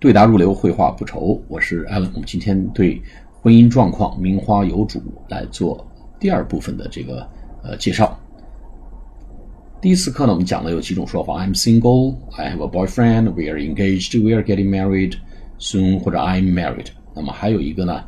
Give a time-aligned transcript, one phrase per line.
[0.00, 1.38] 对答如流，绘画不愁。
[1.46, 2.98] 我是艾伦，我们今天对
[3.42, 5.86] 婚姻状况名花有主来做
[6.18, 7.28] 第二部分的这个
[7.62, 8.18] 呃介绍。
[9.78, 15.18] 第一次课呢，我们讲了有几种说法：I'm single, I have a boyfriend, we are engaged, we are getting married
[15.58, 16.86] soon，或者 I'm married。
[17.14, 18.02] 那么还有一个呢，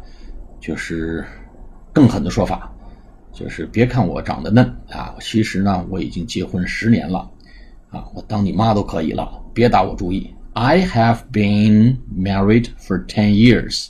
[0.61, 1.23] 就是
[1.93, 2.73] 更狠的说法，
[3.35, 7.31] 就是别看我长得嫩啊，其实呢我已经结婚十年了
[7.91, 10.35] 啊，我当你妈都可以了，别打我主意。
[10.54, 13.90] I have been married for ten years.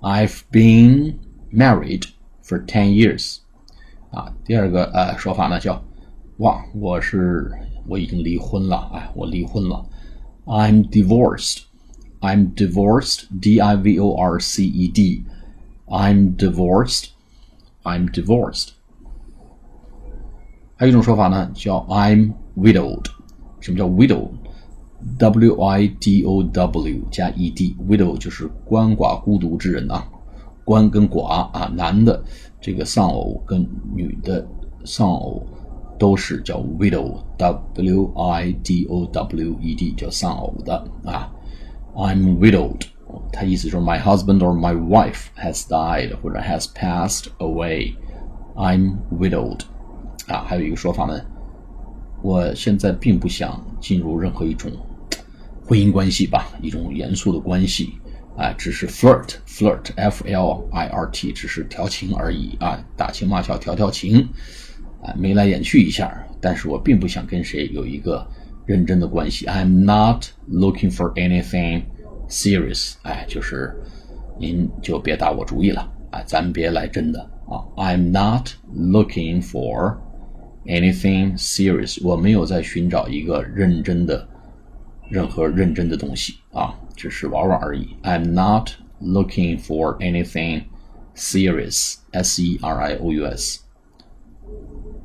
[0.00, 1.18] I've been
[1.52, 2.06] married
[2.42, 3.38] for ten years.
[4.10, 5.82] 啊，第二个呃说法呢叫，
[6.38, 7.50] 哇，我是
[7.86, 9.84] 我已经离婚了，哎，我离婚了。
[10.44, 11.62] I'm divorced.
[12.20, 13.26] I'm divorced.
[13.40, 15.24] D I V O R C E D.
[15.86, 17.06] I'm divorced.
[17.82, 18.70] I'm divorced.
[20.76, 23.06] 还有一种说法呢，叫 I'm widowed。
[23.60, 23.86] 什么叫
[25.19, 30.03] w i d o w 加 E D，widow 就是鳏寡孤独之人啊，
[30.65, 32.23] 鳏跟寡啊，男的
[32.59, 34.45] 这个丧偶跟女的
[34.85, 35.45] 丧偶
[35.99, 41.31] 都是叫 widow，W I D O W E D 叫丧偶的啊。
[41.95, 42.81] I'm widowed，
[43.31, 47.93] 它意思说 my husband or my wife has died 或者 has passed away。
[48.55, 49.61] I'm widowed
[50.27, 51.21] 啊，还有一个说法呢，
[52.23, 54.71] 我现在并不想进入任何一种。
[55.67, 57.91] 婚姻关系吧，一种严肃的关系
[58.37, 64.29] 啊，只是 flirt，flirt，f l i r t，只是调情而已啊，打情骂俏，调调情
[65.03, 66.25] 啊，眉来眼去一下。
[66.39, 68.25] 但是我并不想跟谁有一个
[68.65, 69.45] 认真的关系。
[69.47, 71.83] I'm not looking for anything
[72.29, 72.93] serious。
[73.01, 73.75] 哎，就是
[74.39, 75.81] 您就别打我主意了
[76.11, 77.19] 啊，咱别来真的
[77.49, 77.59] 啊。
[77.75, 79.97] I'm not looking for
[80.65, 82.01] anything serious。
[82.01, 84.29] 我没有在寻找一个认真的。
[85.09, 87.89] 任何认真的东西啊，只是玩玩而已。
[88.03, 90.63] I'm not looking for anything
[91.15, 91.95] serious.
[92.11, 93.59] S E R I O U S。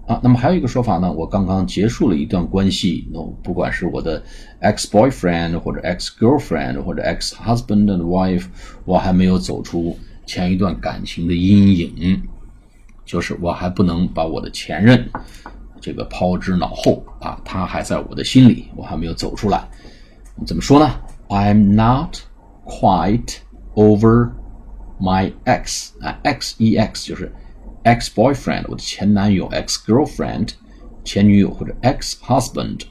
[0.06, 4.20] 啊，那么还有一个说法呢，我刚刚结束了一段关系，那不管是我的
[4.60, 8.46] ex boyfriend 或者 ex girlfriend 或者 ex husband and wife，
[8.84, 9.96] 我还没有走出
[10.26, 12.20] 前一段感情的阴影，
[13.04, 15.08] 就是我还不能把我的前任
[15.82, 19.68] 这个抛之脑后啊，他还在我的心里，我还没有走出来。
[20.46, 20.88] 怎么说呢
[21.28, 22.18] ？I'm not
[22.64, 23.38] quite
[23.74, 24.30] over
[25.00, 27.30] my ex 啊，X E X 就是
[27.82, 30.50] ex boyfriend 我的前男友，ex girlfriend
[31.04, 32.82] 前女友或者 ex husband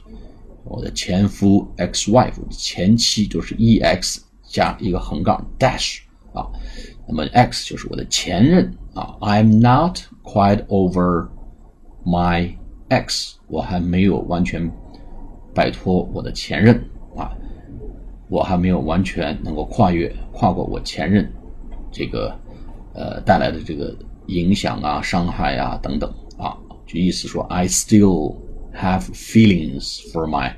[0.64, 6.00] 我的前夫，ex wife 前妻，就是 E X 加一个横杠 dash
[6.34, 6.46] 啊。
[7.08, 9.16] 那么 X 就是我的前任啊。
[9.20, 11.28] I'm not quite over
[12.04, 12.54] my
[12.92, 14.70] X，我还没有完全
[15.54, 16.76] 摆脱我的前任。
[17.16, 17.32] 啊，
[18.28, 21.30] 我还没有完全能够跨越、跨过我前任
[21.90, 22.34] 这个
[22.94, 28.36] 呃带来的这个影响啊、伤害啊等等啊，就意思说，I still
[28.74, 30.52] have feelings for my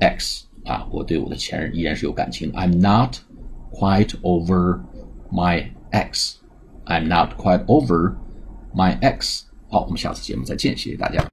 [0.00, 2.52] X 啊，我对我的前任依然是有感情。
[2.52, 3.16] I'm not
[3.72, 4.80] quite over
[5.30, 6.36] my X。
[6.86, 8.14] I'm not quite over
[8.74, 9.42] my ex.
[9.68, 11.24] 好，我们下次节目再见，谢谢大家。